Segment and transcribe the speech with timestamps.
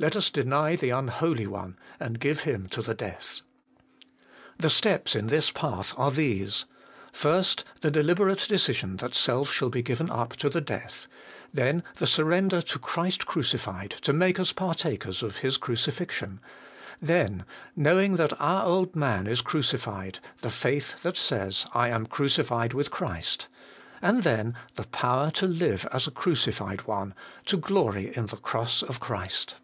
[0.00, 3.40] Let us deny the unholy one, and give him to the death.
[4.00, 4.06] 2.
[4.60, 6.66] The steps in this path are these:
[7.10, 11.08] First, the deliberate decision that self shall be given up to the death;
[11.52, 16.38] then, the surrender to Christ crucified to make us partakers of His crucifixion;
[17.02, 17.44] then,
[17.74, 22.72] 'knowing that our old man is cruci fied,' the faith that says, 'I am crucified
[22.72, 23.48] with Christ;'
[24.00, 27.14] and then, the power to Hue as a crucified one,
[27.46, 29.56] to glory in the cross of Christ.